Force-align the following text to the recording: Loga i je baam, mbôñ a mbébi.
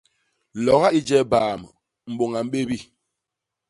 Loga 0.65 0.87
i 0.97 0.99
je 1.07 1.17
baam, 1.31 1.61
mbôñ 2.11 2.31
a 2.39 2.41
mbébi. 2.47 2.77